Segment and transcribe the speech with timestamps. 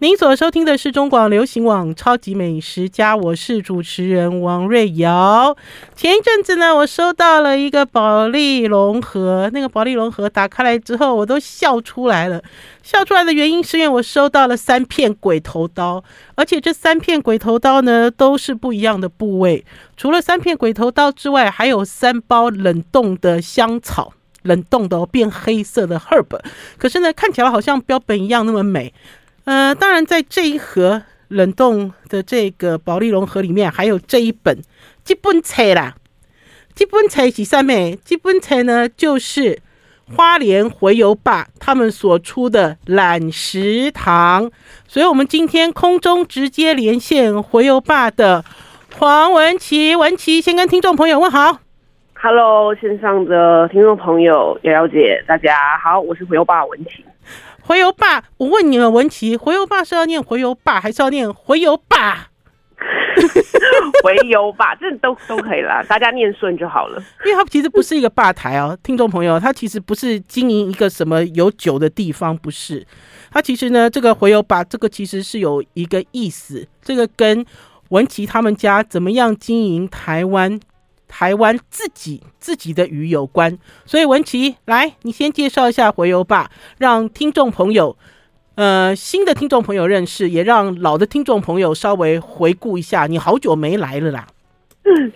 [0.00, 5.56] 您所收听的是中广流行网《超级美食家》，我是主持人王瑞瑶。
[5.96, 12.40] 前一阵子呢，我收到了一个保利龙盒，那个保利龙盒打开来之后，我都笑出来了。
[12.80, 16.04] 笑出来的原因是因为我收到了三片鬼头刀，
[16.36, 19.64] 而且这三片鬼头刀呢，都是不一样的部位。
[19.96, 24.12] 除了三片鬼头刀之外，还有三包冷冻的香草，
[24.42, 26.38] 冷冻的变黑色的 herb，
[26.76, 28.94] 可是呢，看起来好像标本一样那么美。
[29.48, 34.60] 呃，当然，在这一盒冷冻的这个保利龙盒里面，还有这一本
[35.04, 35.94] 基本册啦。
[36.74, 37.96] 基本册是什么？
[38.04, 39.58] 基本册呢，就是
[40.14, 44.50] 花莲回游吧他们所出的懒食堂。
[44.86, 48.44] 所以，我们今天空中直接连线回游吧的
[48.98, 51.60] 黄文琪，文琪先跟听众朋友问好。
[52.12, 57.02] Hello，线上的听众朋友，瑶瑶姐，大家好，我是回游吧文琪。
[57.68, 62.30] 回油爸，我问你们，文琪，回油爸是要念回油爸，还是要念回油爸？
[64.02, 66.98] 回游吧，这都都可以啦，大家念顺就好了。
[67.26, 72.86] 因为它其实不是一个吧台哦，听众朋友，它其实不是经营一个什么有酒的地方，不是。
[73.30, 77.44] 它其实呢，这个回油吧，这个其实是有一个意思，这个跟
[77.90, 80.58] 文琪他们家怎么样经营台湾。
[81.08, 87.96] 台湾自己自己的鱼有关，所以文琪来，你先介绍一下回游吧，让听众朋友，
[88.56, 93.06] 呃，新的听众朋友认识，也让老的听众朋友稍微回顾一下。
[93.06, 94.26] 你好久没来了啦。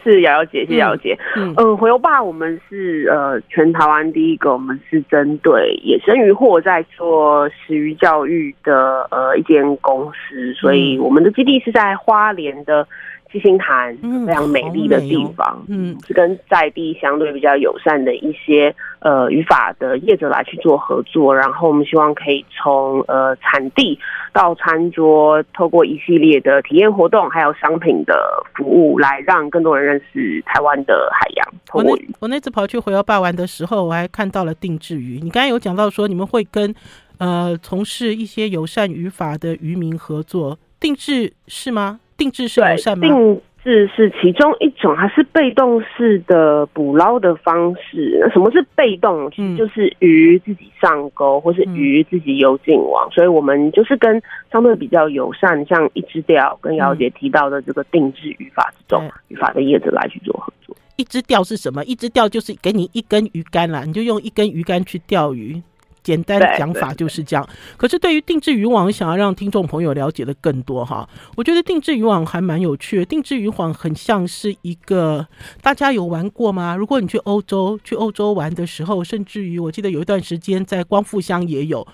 [0.05, 1.19] 是瑶瑶姐，谢谢瑶瑶姐。
[1.37, 12.87] 嗯，呃，回游吧，我们是呃全台湾第一个，我们是针对野生渔获在做食鱼教育的呃一间公司，所以我们的基地是在花莲的。
[13.33, 23.99] 七星潭，非常美丽的地方，嗯，是跟在地相对比较友善的一些呃语法的业者来去做合作，然后我们希望可以从呃产地
[24.35, 28.15] 到餐桌，透过一系列的体验活动，还有商品的
[28.55, 31.55] 服务，来让更多人认识台湾的海洋。
[31.73, 35.19] 我那我那次跑去回游霸玩的时候，我还看到了定制鱼。
[35.23, 36.75] 你刚才有讲到说你们会跟
[37.17, 42.01] 呃从事一些友善语法的渔民合作，定制是吗？
[42.17, 43.07] 定制是友善吗？
[43.07, 48.19] 定制是其中一种，它是被动式的捕捞的方式。
[48.21, 49.31] 那什么是被动？
[49.31, 53.09] 其实就是鱼自己上钩，或是鱼自己游进网。
[53.13, 60.77] 所以我们就是跟相对比较友善，像一只钓跟姚姐提到的这个定制语法这种语法的业者来去做合作。
[60.97, 61.85] 一只钓是什么？
[61.85, 65.63] 一只钓就是给你一根鱼竿啦，你就用一根鱼竿去钓鱼。
[66.03, 67.49] 简单的讲法就是这样。
[67.77, 73.05] 可是对于定制渔网，想要让听众朋友了解的更多哈，我觉得定制渔网还蛮有趣的。
[73.05, 75.27] 定制渔网很像是一个，
[75.61, 76.75] 大家有玩过吗？
[76.77, 81.87] 如果你去欧洲，去欧洲玩的时候，甚至于我记得有一段时间在光复乡也有，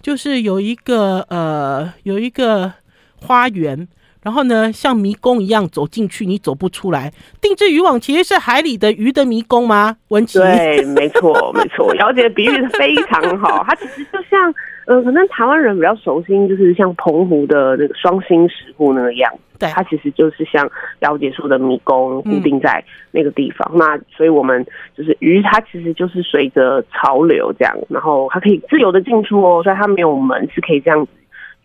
[0.00, 2.72] 就是有一个呃，有一个
[3.16, 3.88] 花园。
[4.26, 7.12] 然后呢，像迷宫一样走进去，你走不出来。
[7.40, 9.96] 定制渔网其实是海里的鱼的迷宫吗？
[10.08, 10.40] 文琪？
[10.40, 11.94] 对，没错， 没错。
[11.94, 14.52] 姚姐的比喻非常好， 它其实就像，
[14.88, 19.32] 呃，可能台湾人比较熟悉，就是像澎湖的那个双星石沪那个样。
[19.60, 20.68] 对，它其实就是像
[21.02, 22.82] 姚姐说的迷宫，固定在
[23.12, 23.70] 那个地方。
[23.74, 24.66] 嗯、那所以我们
[24.96, 31.12] 就是鱼，它其实就是随着潮流这样，然后它可以自由的进出哦，所以它没有门，是可以这样子。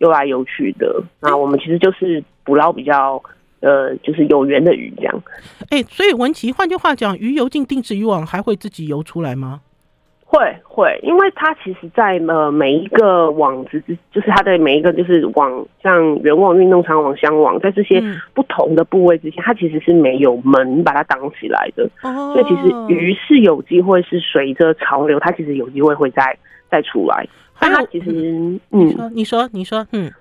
[0.02, 3.22] 游来游去的，那我们其实就是捕捞比较
[3.60, 5.22] 呃，就是有缘的鱼这样。
[5.70, 9.60] 哎、欸，所以文琪，换句话讲，鱼游进定制渔网，还会自己游出来吗？
[10.24, 18.02] 会会，因为它其实，在呃每一个网子之，就是它的每一个就是网，像圆网、运动场网、箱网，在这些
[18.34, 21.88] 不同的部位之间，它其实是没有门把它挡起来的。
[22.02, 26.36] 哦，所以其实鱼是有机会是随着潮流，它其实有机会会再
[26.70, 27.28] 再出来。
[27.62, 28.10] 但它其实，
[28.72, 30.12] 嗯，你说，你说，你说，嗯，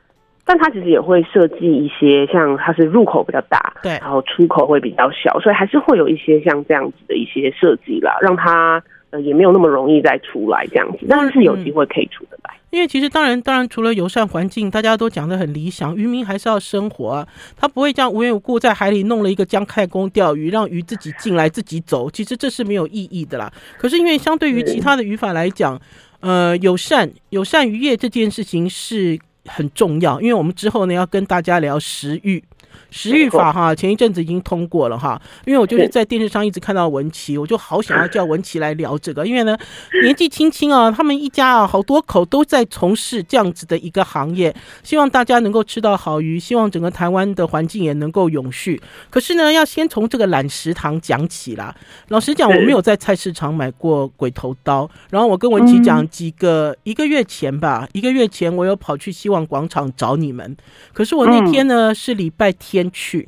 [0.46, 12.52] 但它其实也会设计一些，像它是入口比较大，对，然后出口会比较小，所以还是会有一些像这样子的一些设计啦，让它呃也没有那么容易再出来这样子，但是是有机会可以出得来。
[12.70, 17.28] 因为其实当然，当然除了友善环境，大家都讲的很理想，渔民还是要生活啊，
[17.58, 23.52] 他不会这样无缘无故在海里弄了一个姜太公钓鱼，让鱼自己进来自己走，其实这是没有意义的啦。
[23.78, 25.78] 可是因为相对于其他的语法来讲，
[26.22, 32.42] 呃，友善友善愉悦这件事情是很重要，因为我们之后呢要跟大家聊食欲，
[32.90, 35.22] 食欲法哈，前一阵子已经通过了哈。
[35.46, 39.26] 因为我就是在电视上一直看到文琪，我就好想要叫文琪来聊这个。
[39.26, 39.58] 因为呢，
[40.04, 44.54] 年纪轻轻啊，他们一家啊，好多口都在从事这样子的一个行业。
[44.84, 48.82] 希望大家能够吃到好鱼，希望整个台湾的环境也能够永续。
[49.10, 51.76] 可是呢，要先从这个懒食堂讲起啦。
[52.10, 54.90] 老实讲，我没有在菜市场买过鬼头刀。
[55.10, 60.56] 然后我跟文琪讲，几个一个月前吧，一个月前我有跑去希望广场找你们。
[60.94, 63.28] 可是我那天呢是礼拜天去。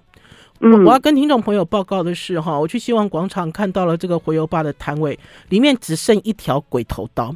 [0.60, 5.20] 我要跟听众朋友报告的是哈，我去希望广场看到了这个回游吧的摊位，
[5.50, 7.36] 里面只剩一条鬼头刀。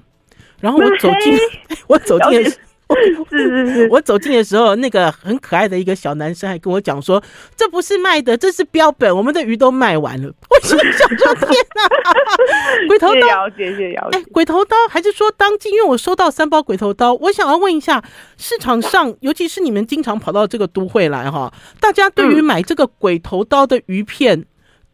[0.62, 1.38] 然后我走进，
[1.88, 2.42] 我走进。
[3.30, 7.22] 是是是，我走进的时候，那个很可爱的一个小男生还跟我讲说
[7.56, 11.84] ：“这不是卖的，这是标本，我们的鱼都卖完了。”我心想说：“天哪，
[12.88, 14.18] 鬼头刀！”谢谢了解。
[14.18, 15.74] 哎，鬼头刀还是说当今？
[15.74, 18.02] 因为我收到三包鬼头刀，我想要问一下，
[18.38, 24.46] 市场上，尤其是你们经常跑到这个都会来哈，大家对于买这个鬼头刀的鱼片，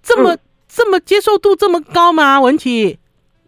[0.01, 0.35] 这么
[0.67, 2.41] 这么接受度这么高吗？
[2.41, 2.97] 文琪？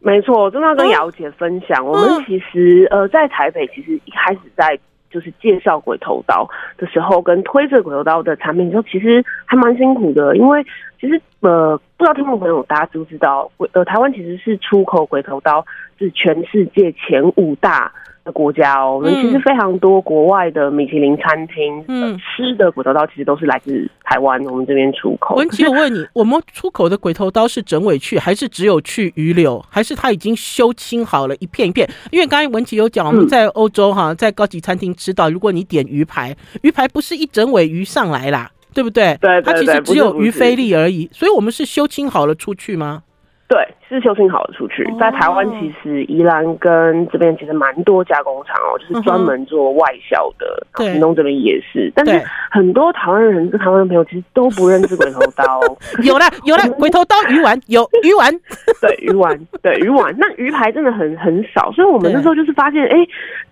[0.06, 4.78] 没错，我真的要跟姚姐分享，嗯、我们其实呃在台北，其实一开始在
[5.10, 6.48] 就是介绍鬼头刀
[6.78, 10.64] 的时候，跟推这鬼头刀的产品的时候，其实还蛮辛苦的，因为
[11.02, 15.66] 其实呃不知道听众朋友大家知不知道，呃台湾其实是出口鬼头刀
[15.98, 17.92] 是全世界前五大。
[18.26, 25.36] 的国家哦，我们其实非常多国外的米其林餐厅，嗯，吃的鬼头刀其实都是来自台湾，我们这边出口。
[25.36, 31.88] 文琪，我问你， 我们出口的鬼头刀是整尾去，还是只有去鱼柳，还是它已经修清好了一片一片？
[32.12, 39.16] 因为刚才文琪有讲，我们在欧洲哈，在高级餐厅吃到，如果你点鱼排，鱼排不是一整尾鱼上来啦，对不对？
[39.22, 43.04] 对，它其实只有鱼菲力而已，所以我们是修清好了出去吗？
[43.48, 44.84] 对，是修清好了出去。
[45.00, 50.66] 在台湾，其实宜兰跟这边其实蛮多加工厂哦，就是专门做外销的。
[50.78, 55.62] 屏东这边也是，但是很多台湾人跟台湾的朋友其实都不认识鬼头刀。
[56.04, 58.34] 有了，有了，鬼头刀鱼丸有 鱼丸，
[58.82, 60.14] 对鱼丸，对鱼丸。
[60.18, 62.96] 那鱼排真的很很少，所以我们那时候就是发现，哎，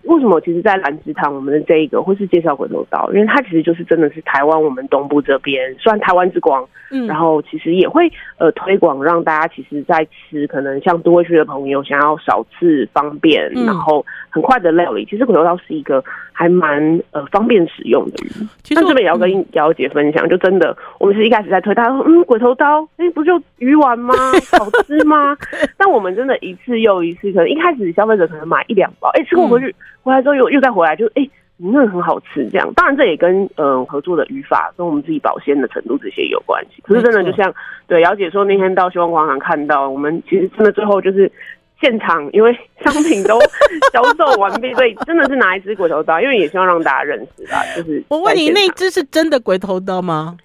[0.03, 3.07] 为什么其实，在兰芝堂我们的这一个会是介绍鬼头刀？
[3.13, 6.67] 因为它其实就是真的是台湾我们东部这边，虽然台湾之光。
[6.95, 9.83] 嗯，然后其实也会呃推广，让大家其实。
[9.83, 15.05] 在吃，可能像都会区的朋友想要少次方便，嗯、然后很快的料理。
[15.05, 18.29] 其实鬼头刀是一个还蛮呃方便使用的鱼。
[18.63, 24.13] 其实这边也要跟姚姐分享，就真的，我们是一开始在推，他说嗯，鬼头刀，哎，不就鱼丸吗？
[24.57, 25.37] 好吃吗？
[25.77, 31.29] 但我们真的一次又一次，可能一开始消费者可能买一两包，哎，吃过回去，嗯、回来之后又又再回来，就哎。
[31.57, 36.81] 那很好吃，这样当然这也跟嗯合作的语法跟我们自己保鲜的程度这些有关系。
[36.81, 37.53] 可是真的就像
[37.87, 41.31] 对姚姐说，那天到希望广场看到，我们其实真的最后就是
[41.79, 42.51] 现场，因为
[42.83, 43.39] 商品都
[43.93, 47.63] 销售完毕，所以真的是拿一支鬼头刀，因为也希望让大家认识吧。
[47.75, 50.35] 就是我问你，那支是真的鬼头刀吗？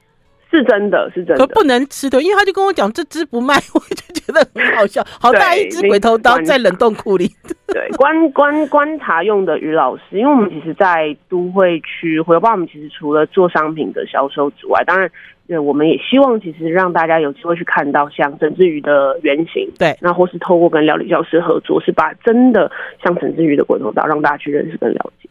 [0.50, 7.30] 是真的，是真的，可不能吃的，因为他就跟我讲这只不卖，我就觉得很好笑， 好大一只鬼头刀在冷冻库里。
[7.68, 15.10] 对，观观观察用的于老师，因为我们其实，在都会区回游吧，我们其实除了做商品的销售之外，当然，
[15.48, 22.70] 呃，我们也希望其实让大家有机会去看到像整只鱼的原型，对，那或是透过跟料理教师合作，是把真的
[23.04, 25.28] 像整只鱼的鬼头刀让大家去认识跟了解。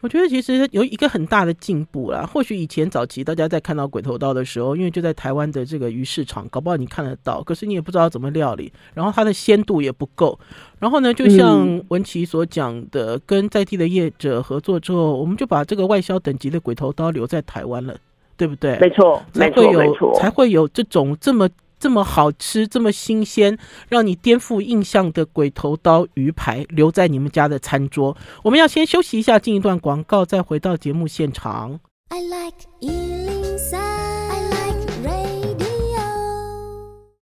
[0.00, 2.24] 我觉得其实有一个很大的进步啦。
[2.24, 10.38] 或许以前早期大家在看到鬼头刀的时候，因为就在台湾的这个鱼市场，搞不好你看得到，可是你也不知道怎么料理，然后它的鲜度也不够。
[10.78, 17.96] 然后呢，就像文琪所讲的，跟在地的业者合作之后，我们就把这个外销等级的鬼头刀留在台湾了，
[18.36, 18.78] 对不对？
[18.78, 21.48] 没错，才会有才会有这种这么。
[21.78, 23.56] 这么好吃，这么新鲜，
[23.88, 28.16] 让你颠覆印象的鬼头刀鱼排留在你们家的餐桌。
[28.42, 31.78] 我们要先休息一下，进一段广告，再回到节目现场。
[32.08, 35.68] I like 103, I like radio。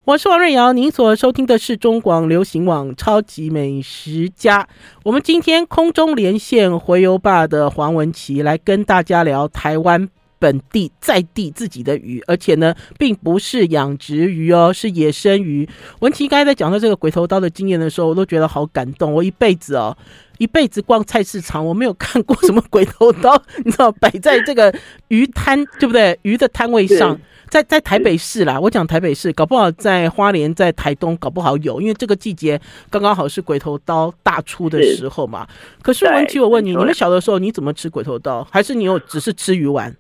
[0.07, 4.67] 我是王瑞瑶，您所收听的是中广流行网超级美食家。
[5.05, 10.09] 我们今天空中连线回游吧的黄文琪，来跟大家聊台湾。
[10.41, 15.69] 本地在地自己的鱼，而且呢，并不是养殖鱼哦，是野生鱼。
[16.01, 19.13] 文琪刚才在讲到这个鬼头刀的经验的时候，我都觉得好感动。
[19.13, 19.97] 我一辈子哦，
[20.39, 24.75] 一辈子逛菜市场，我没有看过什么鬼头刀，你知道，摆在这个
[25.09, 26.19] 鱼摊，对不对？
[26.23, 27.21] 鱼的摊位上，
[27.51, 35.47] 在在台北市啦，我讲台北市，搞不好在花莲、在台东，搞不好有，因为这个季节刚刚好是鬼头刀大出的时候嘛。
[35.83, 38.43] 可是文琪，我问你，你们小的时候你怎么吃鬼头刀？
[38.51, 39.95] 还是你有只是吃鱼丸？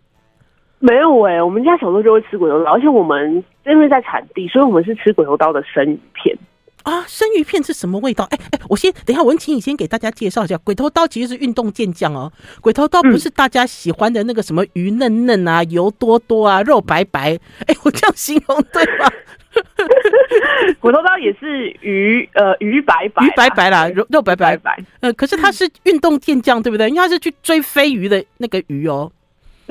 [0.80, 6.36] 没有哎、欸，我们家小时候就会吃鬼头刀，而且我们因为在产地，所以我们是吃鬼头刀的生鱼片。
[6.84, 8.24] 啊，生鱼片是什么味道？
[8.30, 12.32] 哎哎，我先等一下，文琴，你先给大家介绍一下，鬼头刀其实是运动健将哦。
[12.62, 17.38] 鬼头刀不是大家喜欢的那个什么鱼嫩嫩啊、油多多啊、肉白白。
[17.68, 19.06] 哎，我这样形容对吗？
[20.80, 24.78] 鬼头刀也是鱼，呃，鱼白白，鱼白白啦，肉肉白白白。
[25.00, 26.88] 呃，可是它是运动健将，对不对？
[26.88, 29.12] 因为它是去追飞鱼的那个鱼哦。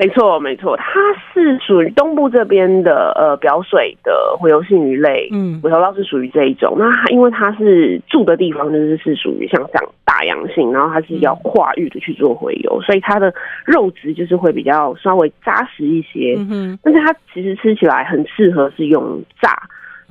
[0.00, 0.98] 没错，没错，它
[1.34, 5.28] 是属于东部这边的呃表水的洄游性鱼类。
[5.30, 6.74] 嗯，尾头捞是属于这一种。
[6.78, 13.30] 那它因为它是住的地方就是是属于像这样大洋性，然后它是要跨域的去做洄游，所以它的
[13.66, 16.34] 肉质就是会比较稍微扎实一些。
[16.38, 19.50] 嗯哼，但是它其实吃起来很适合是用炸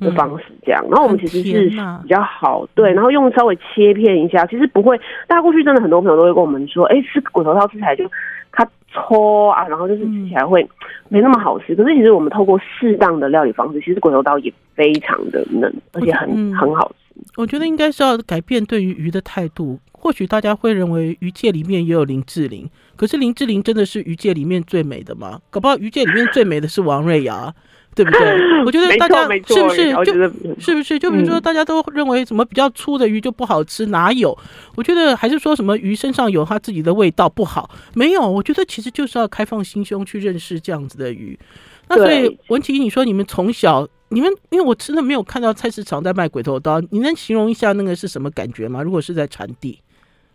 [0.00, 0.82] 的方式这样。
[0.90, 1.68] 然后我们其实是
[2.02, 4.98] 比较好对，然后用稍微切片一下，其实不会。
[5.28, 8.10] 大家过去真的很多朋友都会跟我们说，哎，吃骨头刀吃起来就。
[8.52, 10.68] 它搓啊，然后就是吃起来会
[11.08, 11.72] 没那么好吃。
[11.72, 17.22] 嗯、可是其实我们透过适当的料理方式，其实骨头刀也非常的嫩，而且很、嗯、很好吃。
[17.36, 19.78] 我觉得应该是要改变对于鱼的态度。
[19.92, 25.38] 或许大家会认为鱼界里面也有林志玲，可是林志玲真的是鱼界里面最美的吗？
[25.50, 27.54] 搞不好鱼界里面最美的是王瑞瑶。
[27.94, 28.20] 对不对？
[28.64, 30.98] 我觉得大家是不是就是不是？
[30.98, 34.36] 就比如说，大家都认为什么比较粗的鱼就不好吃，哪有？
[34.76, 38.30] 我觉得还是说什么鱼身上有它自己的味道不好，没有。
[38.30, 41.38] 我觉得其实就是要开放心胸去认识这样子的鱼。
[41.88, 48.82] 那所以文琪，你说你们从小你们，因为我真的没有看到菜市场在卖鬼头刀，你能形容一下那个是什么感觉吗？
[48.82, 49.80] 如果是在产地？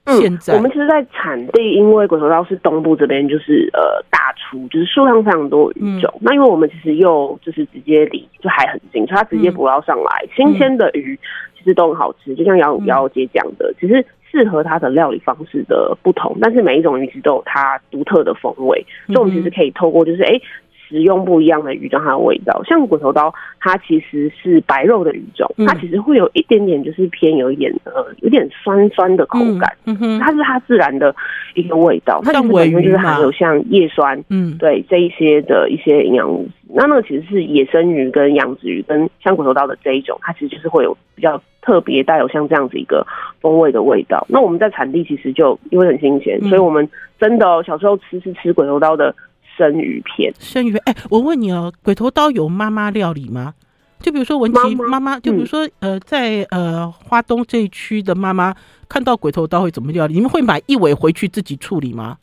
[0.06, 0.16] 嗯，
[0.54, 6.12] 我们其实，在产地，因为鬼头刀是东部这边，就是呃大出，就是数量非常多鱼种。
[6.16, 11.20] 嗯、那因为我们其实又就是直接离就海很近，所以它直接捕捞上来，嗯、新鲜的鱼
[11.58, 12.36] 其实都很好吃。
[12.36, 20.30] 就像姚姚姐讲的，其实适合它的料理方式的不同，但是每一种鱼其实都有它独特的风味，所以我们其实可以透过就是哎。
[20.30, 20.42] 欸
[20.88, 31.16] 食用不一样的鱼种，它的味道，像鬼头刀，它其实是白肉的鱼种，它其实会有一点点，就是偏有一点呃，有点酸酸的口感，嗯哼，它是它自然的
[31.56, 36.50] 一个味道，它其实本身就是含有像叶酸，嗯，对这一些的一些营养物质。
[36.74, 43.06] 那那个其实是野生鱼跟养殖鱼跟像鬼头刀的这一种，它其实就是会有比较特别带有像这样子一个
[43.40, 44.26] 风味的味道。
[44.30, 46.88] 那我们在产地其实就因为很新鲜，所以我们
[47.20, 49.16] 真的小时候吃是吃鬼头刀的。
[49.58, 50.82] 生鱼片，生鱼片。
[50.86, 53.54] 哎、欸，我问你哦，鬼头刀有妈妈料理吗？
[54.02, 58.54] 就比如说文琪妈妈，就比如说呃，在呃花东这一区的妈妈
[58.88, 60.14] 看到鬼头刀会怎么料理？
[60.14, 62.18] 你们会买一尾回去自己处理吗？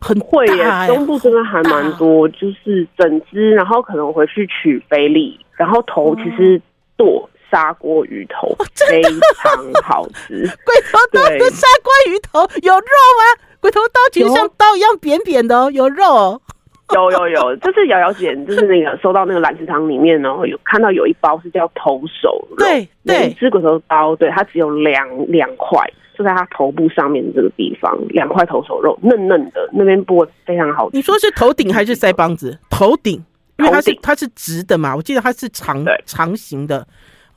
[0.00, 6.62] 很会耶，东部真的还蛮多，就是整只，然后可能回去取菲力，然后头其实
[6.96, 8.56] 剁砂锅鱼头，
[8.88, 10.46] 非常好吃。
[10.64, 13.42] 鬼头刀的砂锅鱼头有肉吗？
[13.60, 16.40] 鬼头刀其实像刀一样扁扁的哦，有肉哦。
[16.94, 30.96] 有有有，就是瑶瑶姐，就是那个收到那个蓝食堂里面，然后有看到有一包是叫头手肉，对对，吃骨头刀，对，它只有两两块，就在它头部上面这个地方，两块头手肉，嫩嫩的，那边剥非常好吃。
[30.96, 32.58] 你说是头顶还是腮帮子？
[32.70, 33.22] 头顶，
[33.58, 36.86] 因为它是它是直的嘛，我记得它是长长形的。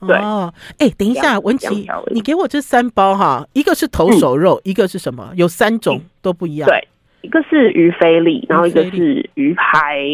[0.08, 5.32] 对哦，哎，等一下，文琪，你给我这三包哈，一个是头手肉，一个是什么？
[5.36, 6.68] 有三种都不一样。
[6.68, 6.88] 对。
[7.22, 10.06] 一个是鱼菲力，然后一个是鱼排，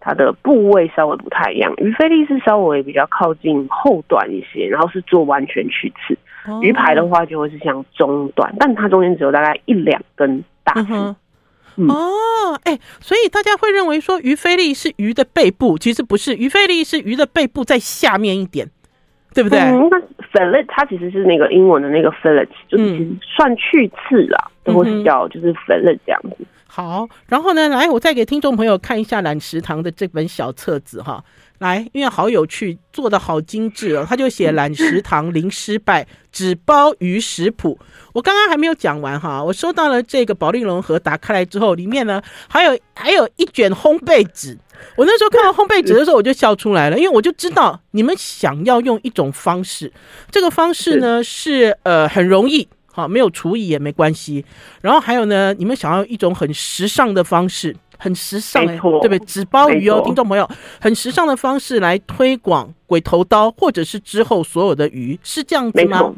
[0.00, 1.72] 它的部位稍微不太一样。
[1.78, 6.16] 鱼菲力是稍微比较靠近后段一些，然后是做完全去刺。
[6.50, 10.86] 哦、鱼排的话就会是像中段，但它中间只有大概一两根大刺。
[10.90, 11.16] 嗯
[11.78, 18.66] 嗯、哦，哎、欸，所以大家会认为说鱼菲力是鱼的背部，其实不是，鱼菲力是鱼的背部在下面一点，
[19.34, 19.58] 对不对？
[19.58, 20.00] 嗯，那
[20.32, 26.46] fillet 它其实是那个英文的那个 fillet，就是其实算去刺啦，都会是叫就是 fillet 这样子。
[26.76, 31.24] 好，然后呢，来，我再给听众朋友看一下懒食堂的这本小册子哈。
[31.60, 34.04] 来，因为好有趣，做的好精致哦。
[34.06, 37.78] 他就写懒食堂零失败，只包鱼食谱。
[38.12, 44.58] 我刚刚还没有讲完哈，我收到了这个保丽龙盒，打开来之后，里面呢还有还有一卷烘焙纸。
[44.96, 49.90] 我那时候看到烘焙纸的时候，我就笑出来了，因为我就知道你们想要用一种方式，
[50.30, 52.68] 这个方式呢是呃很容易。
[52.96, 54.42] 好，没有厨艺也没关系。
[54.80, 59.18] 然后还有呢，你们想要一种很时尚的方式，很时尚哎，对不对？
[59.18, 60.48] 纸包鱼哦，听众朋友，
[60.80, 66.10] 很时尚的方式来推广鬼头刀，或者是之后所有的鱼，是这样子吗？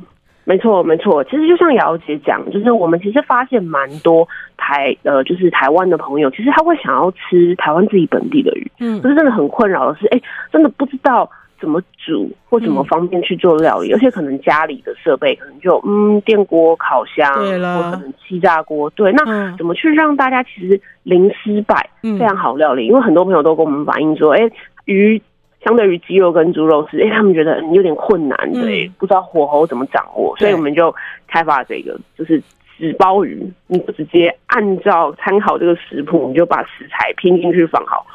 [0.45, 1.25] 没错，没错。
[1.25, 10.21] 其实就像瑶姐讲，就是我们其实发现蛮多台呃，就是台湾的朋友，其实他会想要吃台湾自己本地的鱼，嗯，可是真的很困扰的是，哎，
[10.53, 11.29] 真的不知道。
[11.61, 17.83] 怎么煮或怎么方便去做料理，嗯、而且可能家里的设备可能就嗯电锅、烤箱，对了。
[17.83, 18.89] 或可能气炸锅。
[18.91, 22.87] 对，那怎么去让大家其实零失败，非常好料理？
[22.87, 24.53] 嗯、因为很多朋友都跟我们反映说，哎、欸，
[24.85, 25.21] 鱼
[25.65, 30.95] 相对于鸡肉跟猪肉是，哎、欸，他们觉得有点困难，对，嗯、不知道火候怎么掌握，所以我们就
[31.27, 32.41] 开发这个，就是
[32.79, 38.07] 纸包鱼，你不直接按照参考这个食谱，你就把食材拼进去放好，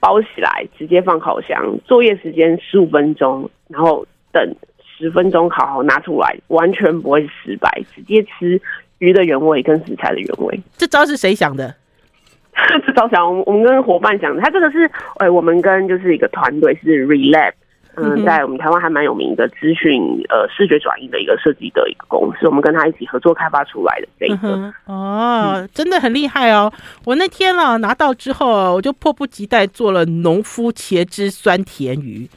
[0.00, 4.42] 包起来，直接放烤箱，作业时间十五分钟，然后等
[4.98, 8.60] 十分钟烤好拿出来，完全不会失败，直接吃
[8.98, 10.60] 鱼的原味跟食材的原味。
[10.76, 11.74] 这招是谁想的？
[12.86, 14.84] 这招想我们跟伙伴想的，他这个是，
[15.18, 17.52] 哎、欸，我们跟就是一个团队是 Relab，
[18.02, 24.48] 嗯、呃，在我们台湾还蛮有名的资讯呃视觉转移的一个设计的一个公司，我们跟他一起合作开发出来的这个。
[24.48, 26.72] 嗯、哦，嗯、真的很厉害哦！
[27.04, 32.28] 我那天啊拿到之后，我就迫不及待做了农夫茄汁酸甜鱼。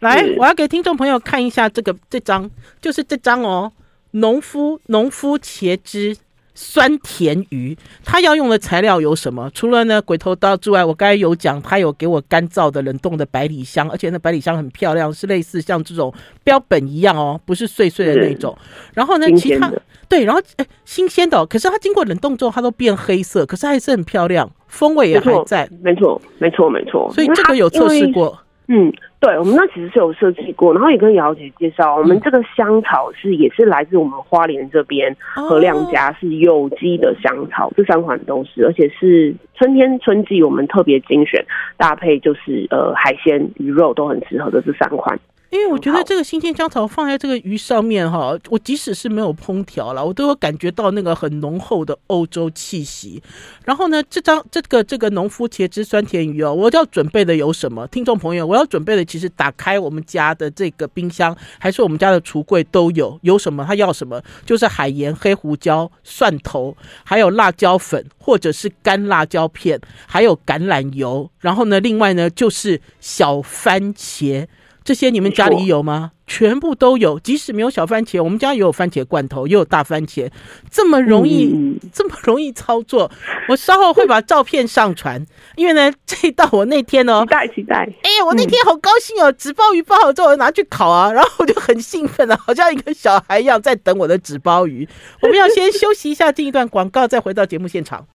[0.00, 2.48] 来，我要给听众朋友看一下这个这张，
[2.80, 3.72] 就是这张哦，
[4.12, 6.16] 农夫农夫茄汁。
[6.60, 9.48] 酸甜鱼，它要用的材料有什么？
[9.54, 16.12] 除了呢鬼头刀之外，我刚才有讲，它有给我干燥的冷冻的百里香，而且那百里香很漂亮，是类似像这种
[16.42, 18.58] 标本一样哦，不是碎碎的那种。
[18.92, 19.72] 然后呢，其他
[20.08, 25.68] 对，然后哎，新鲜的，可是它经过冷冻之后，它都变黑色，可是还是很漂亮，风味也还在。
[25.80, 27.08] 没错，没错，没错。
[27.14, 28.36] 所以这个有测试过。
[28.70, 41.42] 嗯，对，我们那其实是有设计过，然后也跟瑶姐介绍，我们这个香草是也是来自我们花莲这边和亮家是有机的香草，这三款都是，而且是春天春季我们特别精选
[41.78, 45.18] 搭配，就是呃海鲜鱼肉都很适合的这三款。
[45.50, 53.22] 因为我觉得这个新鲜香草放在这个鱼上面哈，我即使是没有烹调了，我都有感觉到那个很浓厚的欧洲气息。
[53.64, 57.86] 然后呢，这张这个这个农夫茄汁酸甜鱼哦，我要准备的有什么？
[57.86, 63.18] 听众朋友，我要准备的其实打开我们家的这个冰箱，还是我们家的橱柜都有。
[63.22, 63.64] 有什么？
[63.64, 64.22] 他要什么？
[64.44, 71.30] 就是海盐、黑胡椒、蒜头，还有辣椒粉，或者是干辣椒片，还有橄榄油。
[71.40, 74.46] 然后呢，另外呢就是小番茄。
[74.88, 76.12] 这些你们家里有吗？
[76.26, 80.30] 全部都有，即使没有小番茄，我们家也有番茄罐头，也有大番茄，
[80.70, 83.10] 这么容易，嗯、这么容易操作。
[83.50, 85.22] 我稍后会把照片上传，
[85.56, 87.74] 因为呢， 这道我那天哦，期待期待。
[88.02, 94.88] 哎呀，我那天好高兴哦，纸包鱼包好之后我拿去烤啊， 然后我就很兴奋啊，好像一个小孩一样在等我的纸包鱼。
[95.20, 98.06] 我们要先休息一下，进一段广告，再回到节目现场。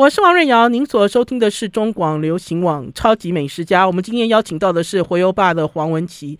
[0.00, 3.84] 我是王瑞瑶，您所收听的是中广流行网《超级美食家》。
[3.86, 6.38] 我们今天邀请到的是洄游吧的黄文琪，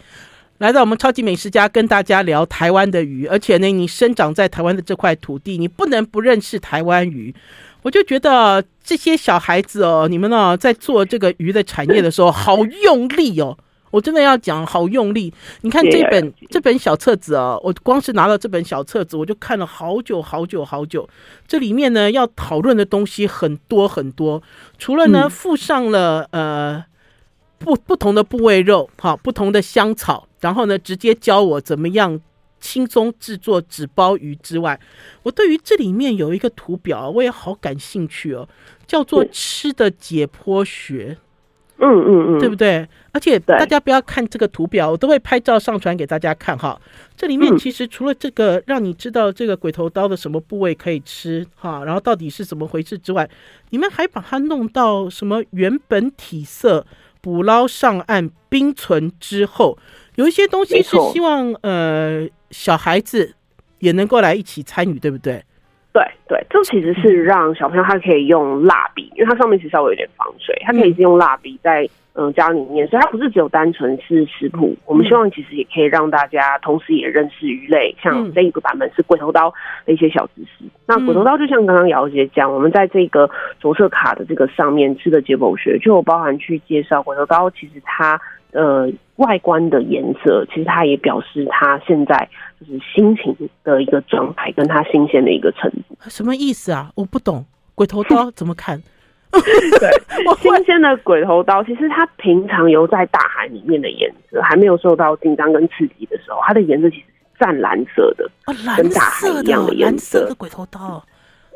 [0.57, 3.27] 来到我们《超级美食家》跟大家聊台湾的鱼。
[3.27, 7.35] 而且呢，你生长在台湾的这块土地，你不能不认识台湾鱼。
[7.83, 13.59] 我就觉得这些小孩子哦，你们呢在做这个鱼的产业的时候，好用力哦。
[13.91, 15.33] 我真的要讲，好用力！
[15.63, 21.09] 你看这本这本小册子啊，我光是拿到这本小册子，我就看了好久好久好久。
[21.47, 24.43] 这里面呢，要讨论的东西很多很多。
[24.79, 26.85] 除了呢，附上了呃
[27.59, 32.21] 不不同的部位肉，哈，不同的香草，然后呢，直接教我怎么样
[32.61, 34.79] 轻松制作纸包鱼之外，
[35.25, 38.49] 我对于这里面有一个图表，我也好感兴趣哦，
[38.87, 41.19] 叫做“吃的解剖学”。
[41.81, 42.87] 嗯嗯嗯，对不对？
[43.13, 46.81] 而且大家不要看这个图表，我都会拍照上传给大家看哈。
[47.17, 53.29] 这里面其实除了这个让你知道这个鬼头刀的什么部位可以吃哈，然后到底是怎么回事之外，
[53.71, 56.87] 你们还把它弄到什么原本体色、
[57.21, 59.77] 捕捞上岸、冰存之后，
[60.15, 63.35] 有一些东西是希望呃小孩子
[63.81, 65.43] 也能够来一起参与，对不对？
[65.93, 74.77] 对对，这其实是让小朋友他可以用蜡笔，因为它上面其实稍微有点防水，他可以是用蜡笔在嗯家里面，所以它不是只有单纯是食谱。
[74.87, 79.53] 我们希望其实也可以让大家同时也认识鱼类，像这一个版本是鬼头刀
[79.85, 80.65] 的一些小知识。
[80.87, 83.29] 那鬼头刀就像刚刚姚姐讲，我们在这个
[83.61, 88.21] 着色卡的这个上面吃的解剖学，就有包含去介绍鬼头刀，其实它。
[88.53, 92.29] 呃，外观的颜色，其实它也表示它现在
[92.59, 95.97] 就是心情的一个状态，跟它新鲜的一个程度。
[96.09, 96.91] 什么意思啊？
[96.95, 98.83] 我不懂，鬼头刀怎么看？
[99.31, 99.91] 对，
[100.41, 111.05] 新鲜的鬼头刀， 其实它平常游在大海里面的颜色，还没有受到紧张跟刺激的时候，它的颜色其实是湛蓝色的，哦，跟大海一样的颜色的鬼头刀。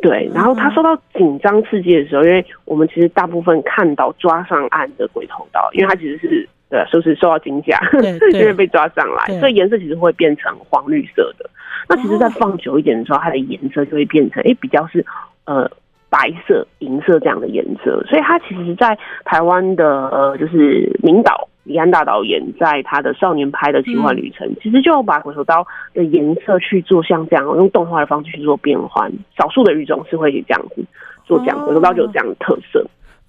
[0.02, 6.46] 对，然后它受到紧张刺激的时候，因为我们其实大部分看到抓上岸的鬼头刀，因为它其实是。
[6.74, 7.78] 对，就是受到惊吓，
[8.32, 11.48] 因为被抓上来，所以颜色其实会变成黄绿色的。
[11.88, 15.04] 那其实，在放久一点的时候，它的颜色就会变成，哎，比较是
[15.44, 15.70] 呃
[16.10, 18.02] 白色、银色这样的颜色。
[18.08, 29.12] 所以它其实，在台湾的呃，就是明导李安大导演在他的少年拍的奇幻旅程，嗯、其实就把鬼头刀的颜色去做像这样用动画的方式去做变换。
[29.38, 30.84] 少数的语种是会这样子
[31.24, 32.84] 做这样，哦、鬼头刀就有这样的特色。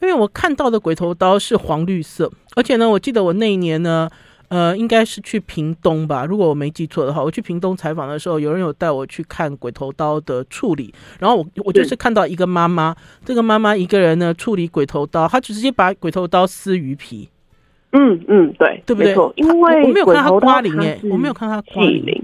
[0.05, 4.09] 因为我看到的鬼头刀是黄绿色，而且呢，我记得我那一年呢。
[4.47, 7.21] 呃，应该是去屏东吧，如果我没记错的话。
[7.21, 17.27] 我去屏东采访的时候，有人有带我去看鬼头刀的处理，然后我我就是看到一个妈妈，这个妈妈一个人呢处理鬼头刀，她就直接把鬼头刀撕鱼皮。
[17.93, 19.13] 嗯嗯，对，对不对？
[19.35, 22.23] 因为我没有看她刮鳞哎，我没有看她刮鳞。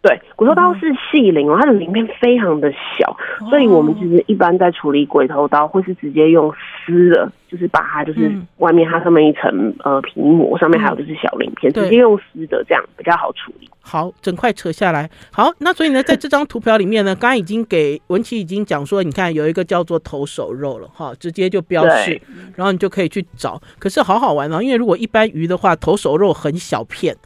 [0.00, 6.52] 对，鬼头刀是细鳞哦，它的鳞片非常的小，哦、所以我们其实一般在处理鬼头刀，会是直接用
[6.86, 13.68] 撕的，就是把它就是外面它上面一层呃皮膜，上面还有就是小鳞片，嗯、直接用撕的这样比较好处理。
[13.80, 15.10] 好，整块扯下来。
[15.32, 22.20] 好，那所以呢，在这张图表里面呢，刚刚已经给文琪已经讲说，你看有一个叫做头手肉了哈，直接就标示，
[22.54, 23.60] 然后你就可以去找。
[23.80, 27.16] 可是好好玩哦，因为如果一般鱼的话，头手肉很小片。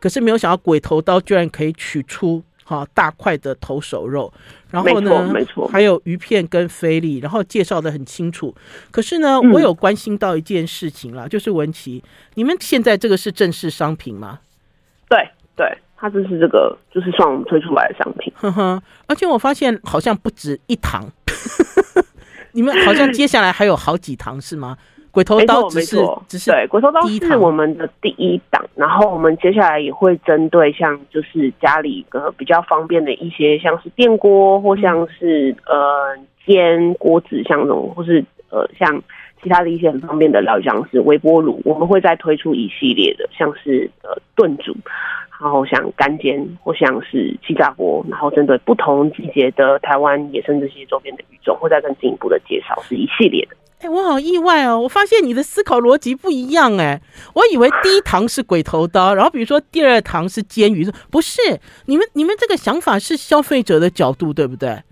[0.00, 4.32] 可是没有想到鬼头刀居然可以取出哈大块的头手肉，
[4.70, 8.54] 然后呢，没错，没错，还有鱼片跟菲力，然后介绍的很清楚。
[8.90, 12.02] 可是呢，嗯、我有关心到一件事情啦，就是文琪，
[12.34, 14.40] 你们现在这个是正式商品吗？
[15.08, 15.18] 对
[15.56, 18.32] 对，它就是这个，就是算我们推出来的商品。
[18.36, 21.10] 呵呵，而且我发现好像不止一堂，
[22.52, 24.76] 你们好像接下来还有好几堂是吗？
[25.10, 25.96] 鬼头刀只是，
[26.28, 36.16] 只是对，鬼头刀是我们的第一档，然后我们接下来也会针对像就是家里一个比较方便的一些，像是电锅或像是呃
[36.46, 39.02] 煎锅子，像这种或是呃像
[39.42, 44.76] 其他的一些很方便的料理，像是微波炉，我们会再推出一系列的，像是呃炖煮，
[45.40, 53.56] 然后像干煎或像是气炸锅，然后针对不同季节的台湾野生这些周边的鱼种，会再更进一步的介绍，是一系列的。
[53.80, 54.80] 哎、欸，我好意外哦！
[54.80, 57.00] 我发现你的思考逻辑不一样哎，
[57.34, 61.40] 我以为第一堂是鬼头刀，然后比如说第二堂是煎鱼，不是？
[61.86, 64.82] 你们你们这个想法是消费者的角度，对不对？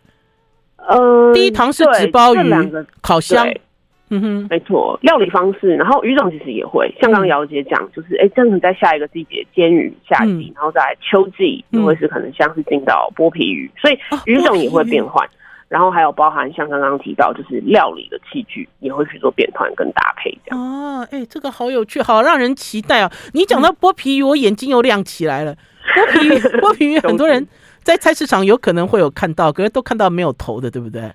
[0.76, 3.60] 呃，第一堂是纸包鱼、烤箱，对
[4.08, 15.28] 嗯哼，没错，料理方式，然后鱼种其实也会，像刚刚姚姐讲，就是哎，这样子在下一个季节煎鱼，夏季，嗯、然后在秋季就会是可能像是进到剥皮鱼，所以鱼种也会变换。
[15.68, 20.60] 然后还有包含像刚刚提到，就是料理的器具也会去做变换跟搭配这样。
[20.60, 23.10] 哦，哎，这个好有趣，好让人期待啊！
[23.32, 25.56] 你讲到剥皮鱼，我眼睛又亮起来了。
[25.92, 27.44] 剥皮鱼， 剥皮鱼，很多人
[27.82, 31.10] 在菜市场有可能会有看到，可是都看到没有头的，对不对？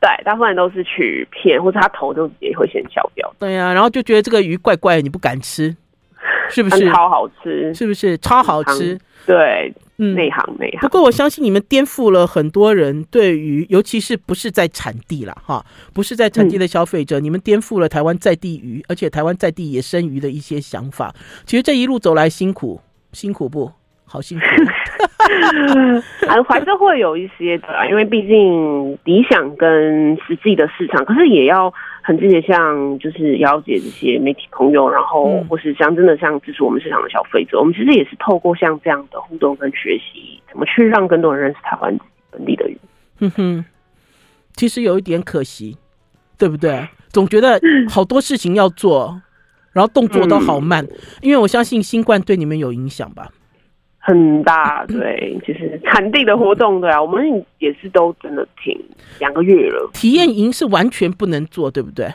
[0.00, 3.32] 对，大部分都是去片，或者他头就也会先削掉。
[3.38, 5.76] 对呀、啊，然后就觉得这个鱼怪怪的，你不敢吃，
[6.48, 6.90] 是不是？
[6.90, 8.16] 超好吃，是不是？
[8.18, 9.72] 超好吃，对。
[10.02, 10.80] 嗯，内行内行。
[10.80, 21.14] 不过我相信你们颠覆了很多人对于，尤其是不是在产地啦，哈，不是在产地的消费者，嗯、你们颠覆了台湾在地鱼，而且台湾在地野生鱼的一些想法。
[21.44, 22.80] 其实这一路走来辛苦，
[23.12, 23.70] 辛苦不？
[24.06, 24.44] 好辛苦。
[26.28, 31.72] 还 还是会有一些的，因为毕竟理想跟实际的市场，可是也要。
[32.02, 41.96] 很直接，像就是了解这些媒体朋友，然后或是像真的像支持我们市场的消费者，嗯、我们其实也是透过像这样的互动跟学习，怎么去让更多人认识台湾
[42.30, 42.78] 本地的鱼。
[43.20, 43.64] 哼哼，
[44.54, 45.76] 其实有一点可惜，
[46.38, 46.88] 对不对？
[47.10, 49.20] 总觉得好多事情要做，
[49.74, 53.28] 然后动作都好慢，嗯、因为我相信新冠对你们有影响吧。
[54.00, 58.76] 很大， 对，就是产地的活动，对啊，我们也是都真的停
[59.20, 59.90] 两个月了。
[59.92, 62.06] 体验营是完全不能做，对不对？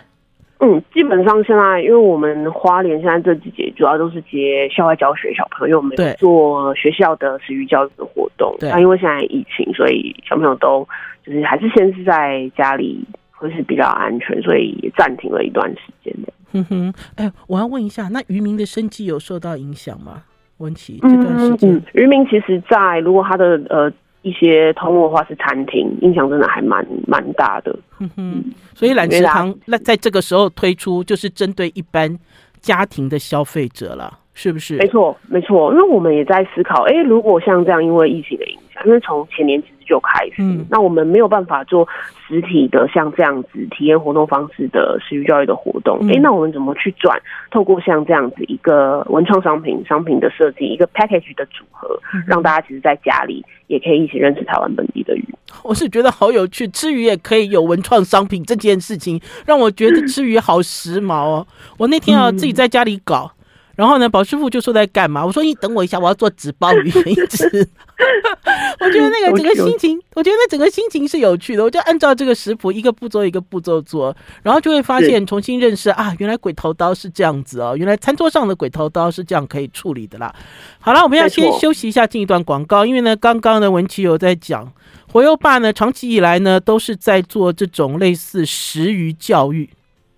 [0.60, 8.56] 嗯，基本上现在，因为我们花莲现在这季节主要都是接校外教学小朋友们做学校的食育教育的活动。
[8.58, 10.88] 对，那因为现在疫情，所以小朋友都
[11.26, 16.34] 就是还是先是在家里会是比较安全，所以也暂停了一段时间的。
[16.54, 20.24] 哼哼，哎，我要问一下，那渔民的生计有受到影响吗？
[20.58, 23.92] 文琪这段时间，渔民其实，在如果他的呃
[24.22, 27.78] 一些通路的话是餐厅，影响真的还蛮蛮大的。
[28.00, 32.18] 嗯哼，所以懒食堂那在这个时候推出，就是针对一般
[32.60, 34.78] 家庭的消费者了，是不是？
[34.78, 39.74] 没错，没错，因为我们也在思考，哎、欸，如果像这样，因为疫情的影响，因为从前年其实。
[39.88, 41.88] 就开始，嗯、那我们没有办法做
[42.28, 45.98] 实体的像这样子体验活动方式的食育教育的活动。
[45.98, 47.16] 哎、嗯欸，那我们怎么去转？
[47.52, 55.24] 透过像这样子一个文创商品、商品的设计，一个 package 的组合，嗯、让大家其实在家里也可以一起认识台湾本地的鱼。
[55.64, 61.46] 我是觉得好有趣，吃鱼也可以有文创商品这件事情，让我觉得吃鱼好时髦哦。
[61.78, 63.32] 我那天啊自己在家里搞。
[63.76, 65.26] 然后呢，宝师傅就说在干嘛？
[65.26, 67.46] 我说你等我一下，我要做纸包鱼给你吃。
[68.80, 71.64] 我觉得那个整个心情，我觉得那整个心情是有趣的。
[71.64, 80.34] 我就按照这个食谱，一个步骤一个步骤做，然后就会发现重新认识啊，原来鬼头刀是这样子哦，原来餐桌上的鬼头刀是这样可以处理的啦。
[80.80, 84.72] 好了，我们要先休息一下，进一段广告，因为呢，刚刚呢文琪有在讲，
[85.12, 89.70] 火油爸呢长期以来呢都是在做这种类似食鱼教育。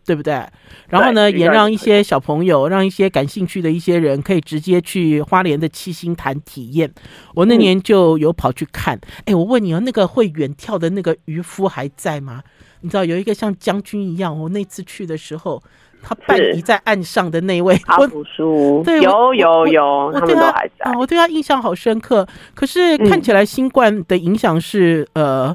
[0.07, 0.41] 对不对？
[0.87, 6.89] 然后呢，也让一些小朋友，让一些感兴趣的一些人，可以直接去花莲的七星潭体验。
[7.35, 8.97] 我那年就有跑去看。
[9.25, 12.41] 哎，我问你哦，那个会远眺的那个渔夫还在吗？
[12.79, 15.61] 你知道有一个像将军一样，我那次去的时候，
[16.01, 20.89] 他半倚在岸上的那位，阿福叔，对，有有有，他们都还在。
[20.93, 22.25] 我对他印象好深刻。
[22.55, 25.53] 可是看起来新冠的影响是呃。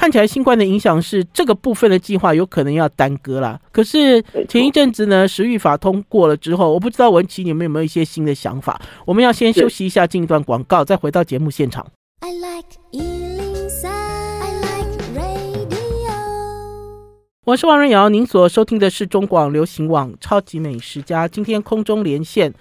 [0.00, 3.60] 看起来新冠的影响是这个部分的计划有可能要耽搁了。
[3.70, 8.80] 可是前一阵子呢，食育法通过了之后，我不知道文琪你们有没有一些新的想法？
[9.04, 11.86] 我们要先休息一下，进一段广告，再回到节目现场。
[12.20, 16.14] I like 103，I like radio。
[17.44, 21.28] 我是王瑞瑶，您所收听的是中广流行网《超级美食家》。
[21.30, 22.54] 今天空中连线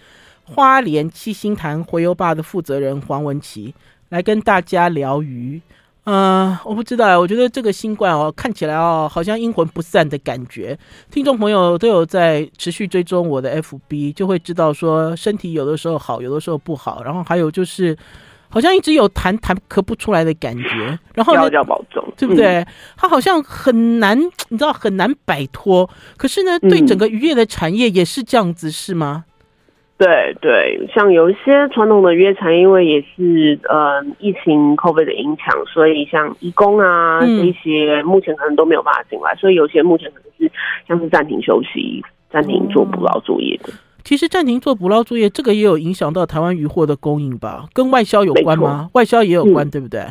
[0.44, 3.74] 花莲七星潭活优爸的负责人黄文琪，
[4.10, 5.62] 来跟大家聊鱼。
[6.10, 10.76] 嗯、呃，我不知道，我觉得这个新冠哦，看起来哦，好像阴魂不散的感觉。
[11.12, 17.04] 听众朋友都有在持续追踪我的 FB，就会知道说身体有的时候好，有的时候不好。
[17.04, 17.96] 然后还有就是，
[18.50, 20.98] 好像一直有痰痰咳不出来的感觉。
[21.14, 22.66] 然后要要保重，对不对？
[22.98, 25.88] 它好像很难，你知道很难摆脱。
[26.18, 29.26] 可是呢，对整个渔业的产业也是这样子，是吗？
[30.00, 40.50] 对对，像有一些传统的渔业产，因为也是呃疫情 COVID 的影响，所以像义工啊、嗯、这一些目前可能都没有办法进来，所以有些目前可能是
[40.88, 43.74] 像是暂停休息、暂停做捕捞作业的。
[44.06, 47.66] 其实暂停做捕捞作业，这个也有影响到台湾渔获的供应吧？
[47.74, 48.90] 跟外销有关吗？
[48.94, 50.02] 外销也有关，嗯、对不对？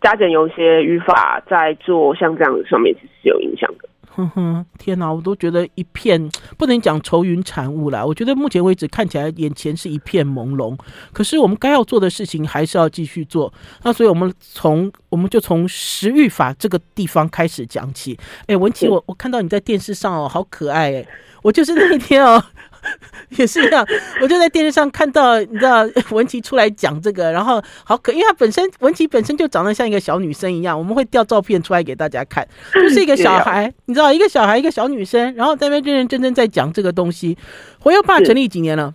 [0.00, 3.88] 加减有些语法在做像这样的上面，其实是有影响的。
[4.18, 8.04] 哼哼，天哪，我都觉得一片不能讲愁云惨雾啦。
[8.04, 10.76] 我觉得目前为止看起来眼前是一片朦胧，
[11.12, 13.52] 可是我们该要做的事情还是要继续做。
[13.84, 18.18] 那所以我们从我们就从食欲法这个地方开始讲起。
[18.46, 21.06] 哎，文琪，我我看到你在电视上哦，好可爱哎，
[21.42, 22.42] 我就是那一天哦。
[23.36, 23.86] 也是一样，
[24.22, 37.36] 我就在电视上看到，你知道文琪出来讲这个，然后好可，因为她本身文琪本身就长得像一个小女生一样，我们会调照片出来给大家看，就是一个小孩，你知道，一个小孩，一个小女生，然后在那边认认真真在讲这个东西。
[37.80, 38.94] 活优爸成立几年了？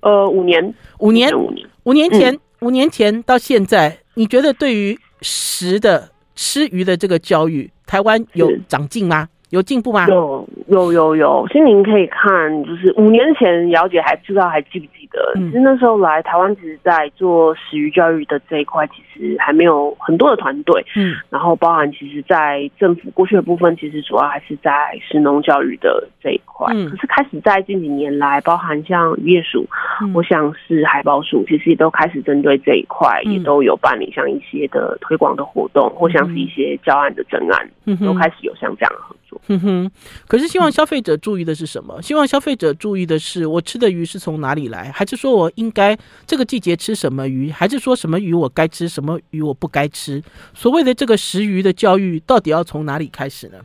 [0.00, 2.10] 呃，五年，五年，五年，五年。
[2.10, 9.28] 前，嗯、五年前到现在，你觉得对于食的吃鱼的这个教育，台湾有长进吗？
[9.56, 10.06] 有进步吗？
[10.08, 15.32] 有有有有，其实您可以看，就是五年前姚姐还不知道还记不记得？
[15.34, 20.84] 其实那时候来台湾，其实在做食鱼教育的这一块，其实还没有很多的团队。
[20.94, 24.70] 嗯，然后包含其实，在政府过去的部分，其实主要还是在
[25.08, 26.70] 食农教育的这一块。
[26.74, 29.66] 嗯，可是开始在近几年来，包含像渔业署，
[30.14, 38.92] 我想是海保署，其实也都开始针对这一块，也都有办理像一些的推广的活动，或像是一些教案的专案，都开始有像这样
[39.28, 39.40] 作。
[39.48, 39.90] 哼哼，
[40.26, 42.00] 可是希望消费者注意的是什么？
[42.00, 50.22] 希望消费者注意的是，我吃的鱼是从哪里来，还是说我应该这个季节吃什么鱼，还是说什么鱼我该吃，什么鱼我不该吃？
[50.54, 53.58] 所谓的这个食鱼的教育，到底要从哪里开始呢？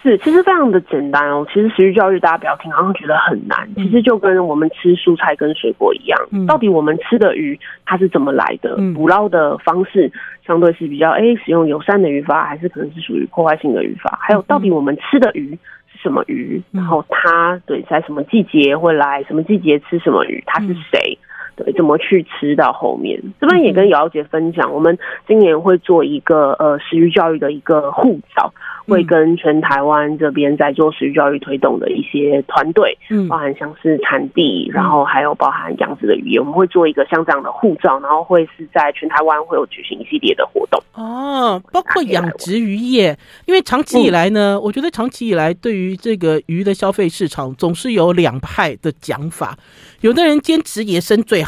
[0.00, 1.44] 是，其实非常的简单哦。
[1.52, 3.68] 其实食鱼教育大家不要听，好像觉得很难。
[3.74, 8.76] 其实就跟我们吃蔬菜跟水果一样，嗯、到底我们吃的鱼它是怎么来的？
[8.94, 10.10] 捕捞的方式
[10.48, 14.18] 相对是比较哎、欸，使用友善的语法，还是可能是属于破坏性的语法？
[14.20, 15.50] 还有到底我们吃的鱼
[15.92, 16.62] 是什么鱼？
[16.72, 19.22] 然后它对在什么季节会来？
[19.24, 20.42] 什么季节吃什么鱼？
[20.46, 21.18] 它是谁？
[21.58, 23.20] 对，怎么去吃到后面？
[23.40, 28.50] 这边也跟瑶姐分享，我们今年会做一个呃食育教育的一个护照。
[28.88, 40.82] 会跟全台湾这边在做食育教育推动的一些团队，嗯，包含像是产地，然后还有包含养殖的渔业，我们会做一个像这样的护照，然后会是在全台湾会有举行一系列的活动。
[40.94, 49.54] 哦，包括养殖渔业，因为长期以来呢，嗯、我觉得长期以来对于这个鱼的消费市场总是有两派的讲法，
[50.00, 51.47] 有的人坚持野生最好，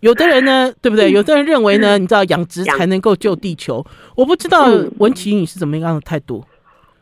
[0.00, 1.10] 有的人呢，对不对？
[1.10, 3.84] 有的人认为呢，你知道养殖才能够救地球。
[4.14, 4.66] 我不知道
[4.98, 6.44] 文琪你是怎么样的态度？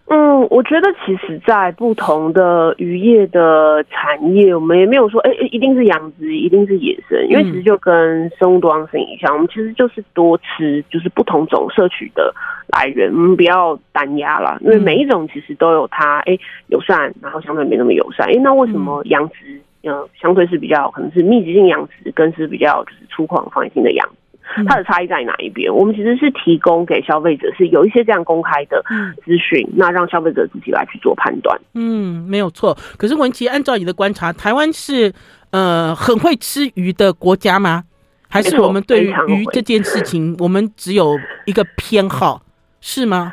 [0.06, 12.32] 嗯，我觉得其实，在不同的渔业的产业，我们也没有说，哎、欸，一定是养殖，一定是野生，因为其实就跟生物多样性一样，我们其实就是多吃，就是不同种摄取的
[12.68, 25.72] 来源，我们不要单压了，因为每一种其实都有它，哎、欸，友善，然后相对没那么友善，哎、欸，那为什么养殖呃，相对是比较可能是密集性养殖，跟是比较就是粗犷放养性的养殖，它的差异在哪一边？
[25.74, 28.82] 我们其实是提供给消费者是有一些这样公开的
[29.24, 31.60] 资讯，那让消费者自己来去做判断。
[31.74, 32.76] 嗯，没有错。
[32.96, 35.12] 可是文琪，按照你的观察，台湾是
[35.50, 37.84] 呃很会吃鱼的国家吗？
[38.28, 42.42] 还是我们对于鱼这件事情，我们只有一个偏好，
[42.80, 43.32] 是吗？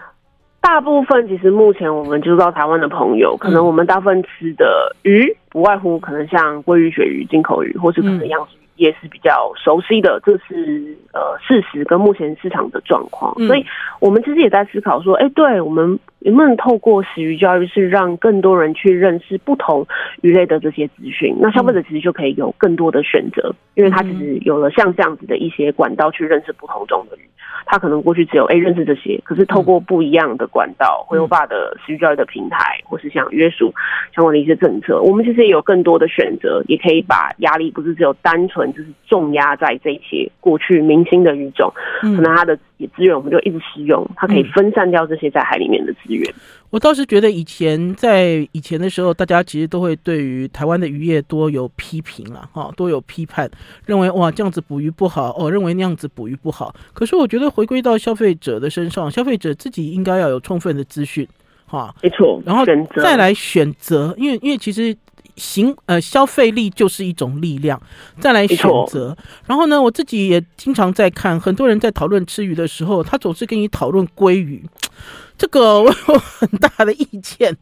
[0.62, 13.36] 大部分其实目前我们知道台湾的朋友，可能我们大部分吃的鱼不外乎可能像鲑鱼、鳕鱼、进口鱼，或是可能养殖鱼也是比较熟悉的，这是呃事实跟目前市场的状况。
[13.46, 13.66] 所以
[14.00, 19.86] 我们其实也在思考说，哎，对我们能不能透过食鱼教育，是让更多人去认识不同
[20.22, 27.22] 鱼类的这些资讯，那消费者其实就可以有更多的选择，因为他其实有了像这样子的一些管道去认识不同种的鱼。
[27.64, 33.72] 他可能过去只有哎认识这些，可是透过不一样的管道，回游爸的食鱼教育的平台，或是像约束
[34.16, 46.34] 相关的一些政策，我们其实也有更多的选择，也可以把压力不是只有单纯就是重压在这些过去明星的鱼种，可能它的资源我们就一直使用，它可以分散掉这些在海里面的资源。
[46.70, 53.50] 我倒是觉得以前在以前的时候，大家其实都会对于台湾的渔业多有批评了哈，多有批判，
[53.86, 56.74] 认为哇这样子捕鱼不好哦，认为那样子捕鱼不好。
[56.94, 61.28] 可是我觉得回归到消费者的身上，消费者自己应该要有充分的资讯
[61.66, 62.64] 哈，没错，然后
[62.96, 64.96] 再来选择，因为因为其实
[65.42, 67.82] 行呃消费力就是一种力量，
[68.20, 69.18] 再来选择。
[69.48, 74.64] 然后呢，我自己也经常在看，很多人在讨论吃鱼的时候，他总是跟你讨论鲑鱼。
[75.42, 77.58] 这个我有很大的意见，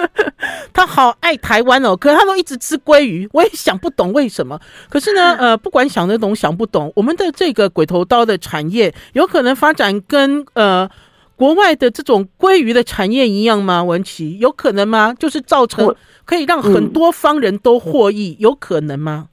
[0.74, 4.60] 他好爱台湾哦，可是他都一直吃鲑鱼，我也想不懂为什么。
[4.90, 10.86] 可是呢， 呃，不管想得懂想不懂，我们的这个鬼头刀的产业有可能发展跟呃
[11.36, 13.84] 国外的这种鲑鱼的产业一样吗？
[13.84, 15.14] 文琪，有可能吗？
[15.18, 15.94] 就是造成
[16.24, 19.28] 可以让很多方人都获益，有可能吗？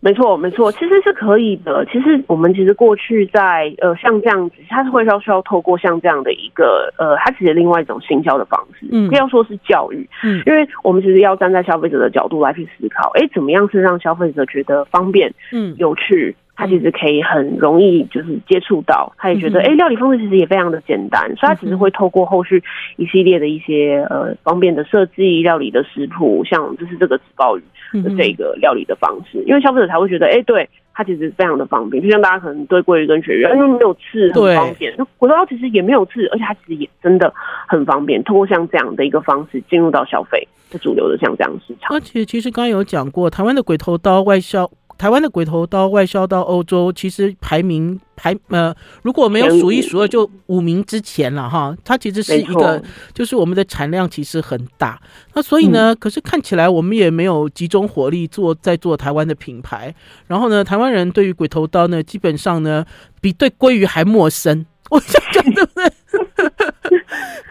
[0.00, 1.84] 没错，没错，其实是可以的。
[1.86, 16.36] 其实我们其实过去在呃像这样子，它是会需要需要透过像这样的一个呃，它其实另外一种行销的方式，嗯，不要说是教育，嗯，因为我们其实要站在消费者的角度来去思考，哎，怎么样是让消费者觉得方便、嗯，有趣。
[16.58, 22.60] 他其实可以很容易就是接触到，他也觉得哎、欸，料理方式其实也非常的简单，所以他其实会透过后续
[22.96, 27.62] 一系列的一些呃方便的设计、料理的食谱，像就是这个紫鲍鱼
[28.02, 32.02] 的这个料理的方式，因为消费者才会觉得哎、欸，对，它其实非常的方便。
[32.02, 37.32] 就像大家可能对鲑鱼跟鳕鱼，因为没有刺很方便，那鬼头刀其实也没有刺，而且它其实也真的
[37.68, 38.20] 很方便。
[38.24, 44.68] 通过像这样的一个方式进入到消费的主流的像这样市场，而且其实刚刚有讲过，台湾的鬼头刀外销。
[44.98, 51.74] 台湾的鬼头刀外销到欧洲，其实排名排呃，如果没有数一数二，就五名之前了哈。
[51.84, 52.82] 它其实是一个，
[53.14, 55.00] 就是我们的产量其实很大。
[55.34, 59.94] 那所以呢，可是看起来我们也没有集中火力做在做台湾的品牌。
[60.26, 62.84] 然后呢，台湾人对于鬼头刀呢，基本上呢，
[63.20, 64.66] 比对鲑鱼还陌生。
[64.90, 65.92] 我想讲对不对？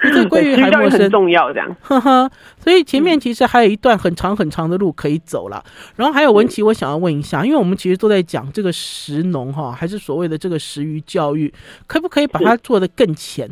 [0.02, 1.76] 比 这鲑鱼还陌生，重要这样。
[1.82, 2.30] 呵呵，
[2.64, 5.64] 所以前面其实还有一段很长很长的路可以走了。
[5.96, 11.52] 然后还有文琪，我想要问一下，因为我们其实都在讲这个食农哈，还是所谓的这个食鱼教育，
[11.88, 13.50] 可不可以把它做得更浅？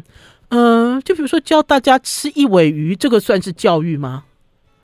[0.49, 4.23] 嗯、呃，就比如说教大家吃一尾鱼，这个算是教育吗？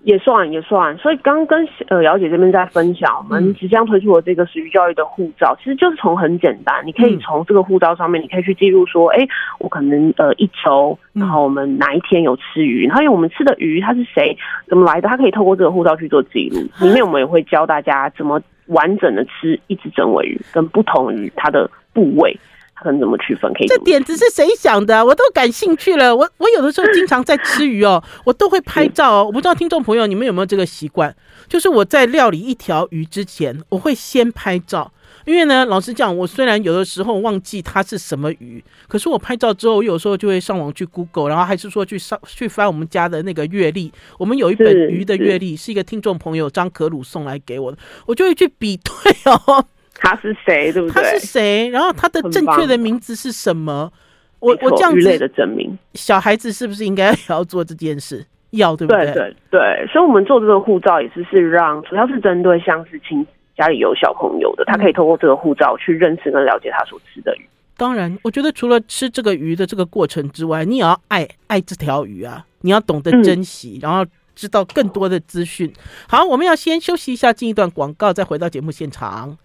[0.03, 9.27] 也算也算，所以刚跟呃姚姐这边在分享，我们即将推出的这个食鱼教育的护照，其实就是从很简单，你可以从这个护照上面，你可以去记录说，哎，
[9.59, 14.35] 我可能呃一周，然后我们哪一天有吃鱼，然后因为我们吃的鱼它是谁
[14.67, 16.57] 怎么来的，它可以透过这个护照去做记录。
[16.85, 22.35] 里面我们也会教大家怎么完整的吃一只整尾鱼，跟不同鱼它的部位。
[22.81, 23.53] 可能怎么区分？
[23.53, 25.05] 可以这点子是谁想的？
[25.05, 26.15] 我都感兴趣了。
[26.15, 29.23] 我我有的时候经常在吃鱼哦，我都会拍照哦。
[29.23, 31.15] 我不知道听众朋友你们有没有这个习惯？
[31.47, 34.91] 就是我在料理一条鱼之前，我会先拍照。
[35.25, 43.93] 因为呢，老实讲，我虽然有的时候忘记它是什么鱼，可是我拍照之后，我有时候就会上网去 Google，然后还是说去上去翻我们家的那个月历。
[44.17, 49.63] 我们有一本鱼的月历，是一个听众朋友张可鲁送来给我的，我就会去比对哦。
[50.01, 50.73] 他是谁？
[50.73, 51.03] 对不对？
[51.03, 51.69] 他是谁？
[51.69, 53.91] 然后他的正确的名字是什么？
[54.39, 58.25] 我我这样子，类的证明，小孩子是不是应该要做这件事？
[58.49, 59.05] 要对不对？
[59.05, 67.47] 对对对，所以我们做这个护照也是是让，主要是针对像是亲家里有小朋友的，他可以通过这个护照去认识跟了解他所吃的鱼。
[67.77, 75.71] 当然，我觉得除了吃这个鱼的这个过程之外，你也要爱爱这条鱼啊，你要懂得珍惜，嗯、然后知道更多的资讯。
[76.09, 79.37] 好，我们要先休息一下，进一段广告，再回到节目现场。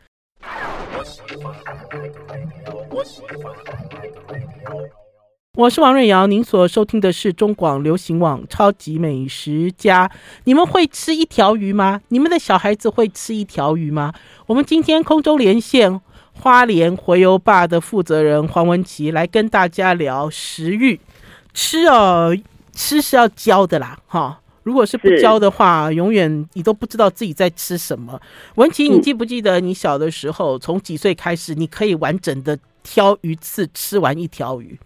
[5.54, 10.06] 我是王瑞瑶，您所收听的是中广流行网《超级美食家》。
[10.44, 12.02] 你们会吃一条鱼吗？
[12.08, 14.12] 你们的小孩子会吃一条鱼吗？
[14.46, 16.00] 我们今天空中连线
[16.32, 21.00] 花莲回游吧的负责人黄文琪来跟大家聊食欲。
[21.54, 22.36] 吃哦，
[22.72, 24.40] 吃是要教的啦，哈！
[24.66, 28.20] 如果是不教的话，永远你都不知道自己在吃什么。
[28.56, 34.76] 文琪，你记不记得你小的时候，从几岁开始，你可以完整的挑鱼刺吃完一条鱼？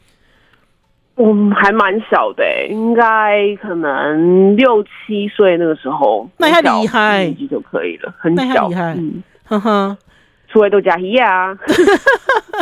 [1.16, 9.96] 嗯，还蛮小的，应该可能六七岁那个时候，那还厉害，就可以了，很小，厉害，嗯，呵呵，
[10.52, 11.56] 出来都加鱼啊，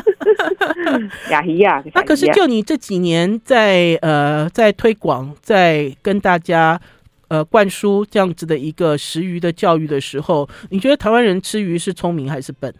[1.29, 6.81] 加鱼啊，那可是就你这几年在呃在推广，在跟大家
[7.29, 12.75] 呃灌输这样子的一个食鱼的教育的时候，你觉得台湾人吃鱼是聪明还是笨？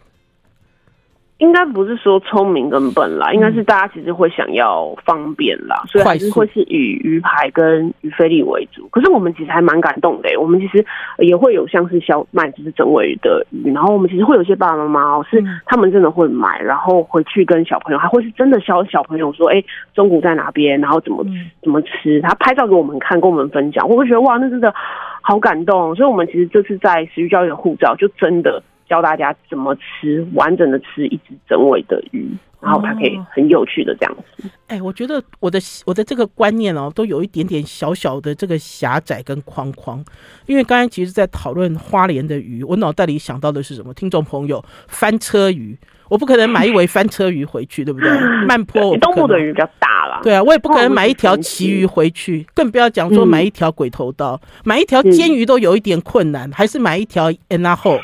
[1.39, 8.87] 应该不是说聪明跟笨啦，应该是大家其实会想要方便啦，所以还是会是以鱼排跟鱼菲力为主。
[8.89, 10.85] 可是我们其实还蛮感动的，我们其实
[11.19, 19.63] 也会有像是小卖就是整尾的鱼，然后我们其实会有些爸爸妈妈哦，是他们真的会买，然后回去跟小朋友，还会是真的教小朋友说，哎，
[19.93, 21.25] 中古在哪边，然后怎么
[21.63, 24.73] 怎么吃，他拍照给我们看，跟我们分享，我会觉得哇，那真的
[25.21, 25.95] 好感动。
[25.95, 28.61] 所以，我们其实这次在食鱼教育的护照，就真的。
[28.89, 32.27] 教大家怎么吃完整的吃一只整尾的鱼，
[32.59, 34.49] 然后它可以很有趣的这样子。
[34.67, 40.03] 哎、欸，我觉得我的我的这个观念哦，都有一点点小小的这个狭窄跟框框。
[40.47, 43.93] 因为刚才其实，在讨论花莲的鱼，我脑袋里想到的是什么？
[43.93, 45.77] 听众朋友，翻车鱼，
[46.09, 48.09] 我不可能买一 尾翻车鱼回去，对不对？
[48.47, 50.19] 慢坡，东部的鱼比较大啦。
[50.23, 57.99] 对啊，我也不可能买一条旗鱼回去，更不要讲说买一条鬼头刀，嗯、买一条煎鱼都有一点困难，还是买一条 Anaho。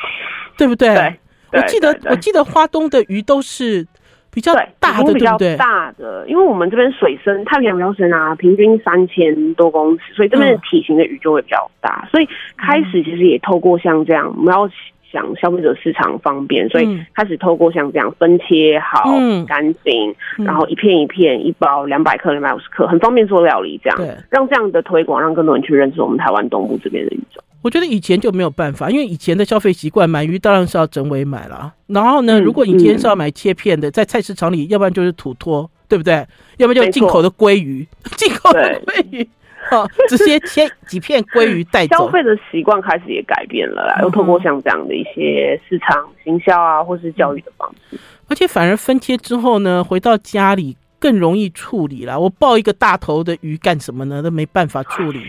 [0.58, 0.93] 对不对？
[0.93, 1.20] 对，
[1.53, 3.86] 我记得我记得花东的鱼都是
[4.32, 5.56] 比较大的，对不对？
[5.56, 12.01] 大的，因为我们这边水深，太平洋比较深啊，平均三千多公尺，所以这边的体型的鱼就会比较大。
[12.03, 12.28] 嗯、所以
[12.58, 14.70] 开始其实也透过像这样，我们要
[15.12, 19.03] 想消费者市场方便，所以开始透过像这样分切好、
[19.47, 23.99] 干净，然后一片一片，一包两百克、两百五十克，很方便做料理，这样
[24.30, 27.43] 让这样的推广，让更多人去认识我们台湾东部这边的鱼种。
[27.62, 31.74] 我觉得以前就没有办法，因为以前的消费习惯，买鱼当然是要整尾买了。
[31.88, 36.14] 然后呢，如果你今天是要买切片的，在菜市场里，要不然就是土托，对不对？
[36.58, 37.88] 要不然就进口的鲑鱼，
[38.18, 39.28] 进口的鲑鱼，
[39.70, 41.95] 好，直接切几片鲑鱼带走。
[41.97, 47.97] 消费的习惯开始也改变了啦，又透过像这样的一些市场行销啊，或是教育的方式，
[48.28, 52.20] 而且反而分切之后呢，回到家里更容易处理了。
[52.20, 54.22] 我抱一个大头的鱼干什么呢？
[54.22, 55.22] 都没办法处理。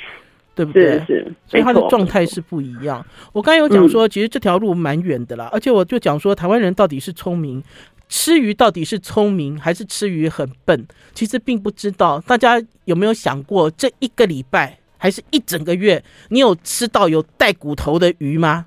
[0.55, 0.99] 对不对？
[1.01, 3.05] 是是，所以它的状态是不一样。
[3.35, 7.63] 我刚才有讲说，其实这条路蛮远的啦，嗯、而且我就讲说，台湾人到底是聪明，
[8.09, 10.87] 吃鱼到底是聪明，还是吃鱼很笨？
[11.15, 12.21] 其实并不知道。
[12.21, 18.67] 大家有没有想过，这一个礼拜还是一整个月，你有吃到有带骨头的鱼吗？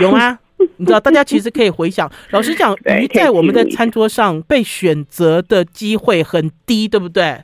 [0.00, 0.38] 有吗？
[0.78, 2.10] 你知道，大家其实可以回想。
[2.30, 7.40] 老实讲，鱼在我们的餐桌上被选择的机会很低，对不对？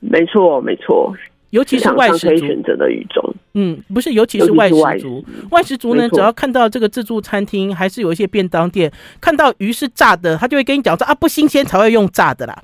[0.00, 1.14] 没错，没错。
[1.50, 5.24] 尤其是外食族选择的鱼种，嗯，不是，尤其是外食族。
[5.50, 12.62] 外食族呢，只要看到这个自助餐厅，还是有一些便当店，看到鱼是炸的，他就会跟你讲说啊，不新鲜才会用炸的啦。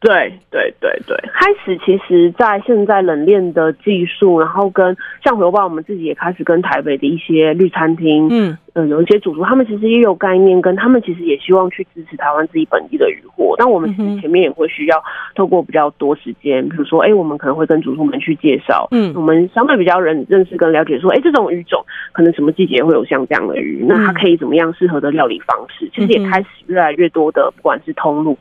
[0.00, 8.58] 对对对对，开始其实，在现在冷链的技术，然后跟像回游吧，我们自己也开始跟台北的一些绿餐厅，嗯。
[8.74, 13.54] 嗯，有一些主厨，他们其实也有概念，跟他们其实也希望去支持台湾自己本地的渔获。
[13.58, 15.02] 但我们其实前面也会需要
[15.34, 25.90] 透过比较多时间，比如说，哎、欸，我们可能会跟主厨们去介绍，嗯，我们相对比较认认识跟了解，说，哎、欸，这种鱼种可能什么季节会有像这样的鱼，那它可以怎么样适合的料理方式？
[25.94, 28.38] 其实也开始越来越多的，不管是通路、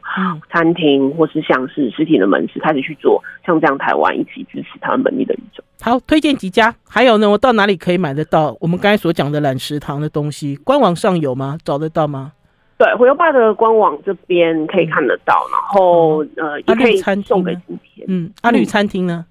[0.50, 5.64] 餐厅，或是像是实体的门市，开始去做像这样台湾一起支持台湾本地的鱼种。
[5.84, 10.21] 好，推荐几家，还有呢，我到哪里可以买得到我们刚才所讲的懒食堂的东西？
[10.64, 11.58] 官网上有吗？
[11.64, 12.34] 找得到吗？
[12.78, 18.06] 对，回游吧的官网这边可以看得到，然后、嗯、呃，也可以送给今天。
[18.10, 19.26] 嗯，阿绿餐厅呢？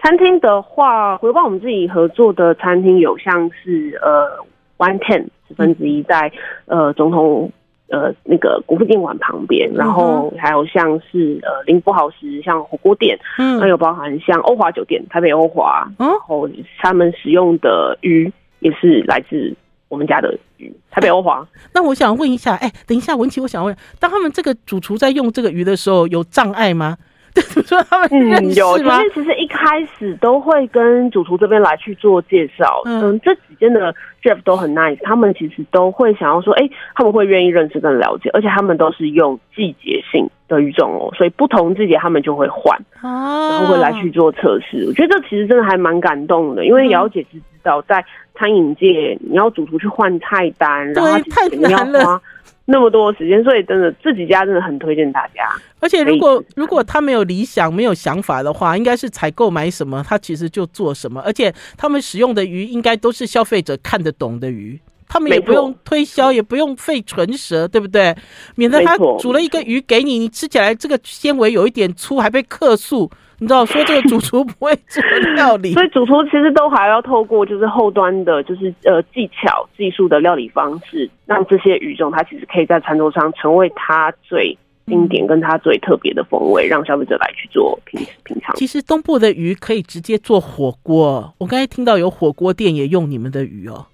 [0.00, 4.30] 餐厅的话，回游吧我们自己合作的餐厅有像是呃
[4.78, 6.32] ，One Ten 十分之一在
[6.66, 7.52] 呃总统。
[7.88, 19.54] 呃，那个国父纪念馆旁边，然后还有像是呃林福豪食，像火锅店，嗯，还有包含像欧华酒店，台北欧华，然后他们使用的鱼也是来自
[19.94, 21.46] 我们家的鱼，台北欧皇。
[21.72, 26.98] 那我想问一下，哎，等一下文琪，我想问，当他们这个主厨在用这个鱼的时候，有障碍吗？
[27.66, 32.82] 说他们认识有，就是其实一开始都会跟主厨这边来去做介绍。
[32.84, 44.84] 嗯，这几间的 chef 都很 nice，他们其实都会想要说，哎、欸，他们会愿意认识跟了解，而且他们都是用季节性的鱼种哦，所以不同季节他们就会换，然后会来去做测试。
[44.86, 48.04] 我觉得这其实真的还蛮感动的，因为姚姐是知道在
[48.36, 51.18] 餐饮界，你要主厨去换菜单，然后
[51.50, 52.20] 你要花。
[52.66, 55.42] 那么多时间，所以真的自己家真的很推荐大家。
[55.80, 61.20] 而且如果如果他没有理想、没有想法的话，应该是采购买什么，他其实就做什么。
[61.20, 68.14] 而且他们使用的鱼应该都是消费者看得懂的鱼，他们也不用推销，也不用费唇舌，对不对？
[68.54, 73.10] 免得他煮了一个鱼给你，你吃起来这个纤维有一点粗，还被客诉。
[73.38, 75.02] 你知道说这个主厨不会做
[75.34, 84.56] 料理， 所以主厨其实都还要透过就是后端的，就是呃技巧、技术的料理方式，让这些鱼种它其实可以在餐桌上成为它最
[84.86, 88.54] 经典跟它最特别的风味，让消费者来去做品品尝。
[88.56, 93.86] 其实东部的鱼可以直接做火锅，我刚才听到有火锅店也用你们的鱼哦。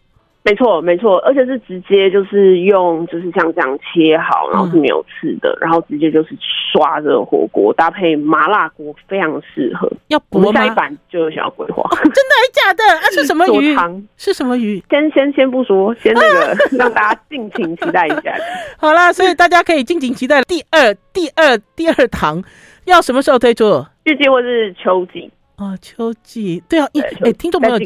[0.42, 6.30] 没错，没错，而且是直接就是用，就是像这样切好，然后是没有刺的，嗯、然后直接就是
[6.72, 9.90] 刷着火锅，搭配麻辣锅，非常适合。
[10.08, 10.46] 要播吗？
[10.48, 12.82] 我们下一版就想要规划、哦，真的还假的？
[13.00, 13.74] 啊，是什么鱼？
[13.74, 14.82] 汤 是什么鱼？
[14.88, 18.34] 先先先不说，先那个让大家敬请期待一下。
[18.80, 22.42] 好啦，所以大家可以敬请期待第二、第二、第二堂
[22.86, 23.84] 要什么时候推出？
[24.04, 25.30] 预计会是秋季。
[25.60, 27.78] 哦，秋季对啊，哎、欸，听众朋友，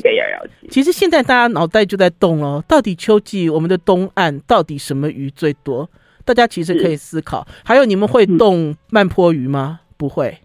[0.70, 5.90] 其实现在大家脑袋就在动哦，到底秋季我们的东岸到底什么鱼最多？
[6.24, 7.44] 大家其实可以思考。
[7.64, 9.80] 还有，你们会动慢坡鱼吗？
[9.96, 10.38] 不会，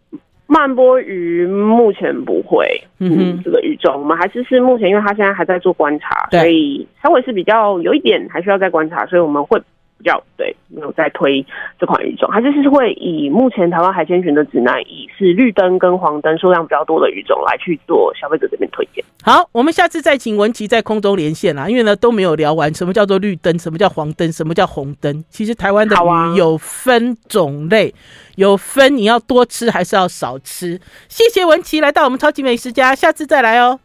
[0.47, 2.65] 慢波鱼目前不会。
[2.97, 9.61] 嗯哼，这个鱼种我们还是是目前，因为它现在还在做观察，所以稍微是比较有一点还需要再观察，所以我们会。
[9.99, 11.45] 比较对，没有在推
[11.77, 19.03] 这款鱼种，还是是会以目前台湾海鲜群的指南，以是绿灯跟黄灯数量比较多的鱼种来去做消费者这边推荐。
[19.21, 25.23] 好，我们下次再请文琪在空中连线啦，因为呢都没有聊完，什么叫做绿灯，什么叫黄灯，什么叫红灯。
[25.29, 27.93] 其实台湾的鱼有分种类，
[28.37, 30.79] 有分你要多吃还是要少吃。
[31.09, 33.79] 谢谢文琪来到我们超级美食家，下次再来哦。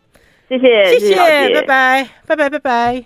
[0.48, 1.16] 谢谢，谢谢，
[1.54, 3.02] 拜拜，拜拜，拜拜。